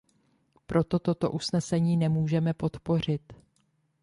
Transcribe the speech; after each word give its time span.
Proto 0.67 0.99
toto 0.99 1.31
usnesení 1.31 1.97
nemůžeme 1.97 2.53
podpořit. 2.53 3.33